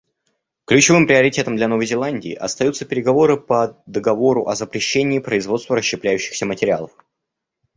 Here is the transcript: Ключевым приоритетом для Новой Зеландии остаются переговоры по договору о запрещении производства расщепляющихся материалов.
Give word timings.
Ключевым 0.65 1.05
приоритетом 1.05 1.57
для 1.57 1.67
Новой 1.67 1.85
Зеландии 1.85 2.33
остаются 2.33 2.85
переговоры 2.85 3.37
по 3.37 3.83
договору 3.85 4.47
о 4.47 4.55
запрещении 4.55 5.19
производства 5.19 5.75
расщепляющихся 5.75 6.47
материалов. 6.47 6.91